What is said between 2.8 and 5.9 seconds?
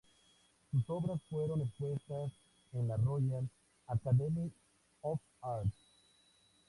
la Royal Academy of Arts.